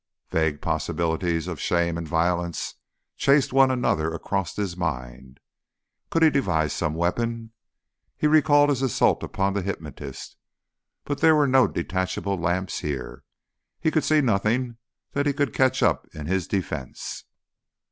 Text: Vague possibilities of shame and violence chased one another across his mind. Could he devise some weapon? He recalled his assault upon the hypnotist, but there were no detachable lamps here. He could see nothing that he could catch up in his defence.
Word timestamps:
Vague 0.31 0.61
possibilities 0.61 1.45
of 1.47 1.61
shame 1.61 1.95
and 1.95 2.07
violence 2.07 2.73
chased 3.17 3.53
one 3.53 3.69
another 3.69 4.11
across 4.15 4.55
his 4.55 4.75
mind. 4.75 5.39
Could 6.09 6.23
he 6.23 6.31
devise 6.31 6.73
some 6.73 6.95
weapon? 6.95 7.51
He 8.17 8.25
recalled 8.25 8.69
his 8.69 8.81
assault 8.81 9.21
upon 9.21 9.53
the 9.53 9.61
hypnotist, 9.61 10.37
but 11.05 11.21
there 11.21 11.35
were 11.35 11.45
no 11.45 11.67
detachable 11.67 12.39
lamps 12.39 12.79
here. 12.79 13.23
He 13.79 13.91
could 13.91 14.03
see 14.03 14.21
nothing 14.21 14.77
that 15.11 15.27
he 15.27 15.33
could 15.33 15.53
catch 15.53 15.83
up 15.83 16.07
in 16.15 16.25
his 16.25 16.47
defence. 16.47 17.25